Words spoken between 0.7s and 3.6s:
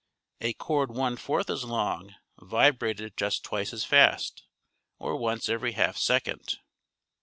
one fourth as long vibrated just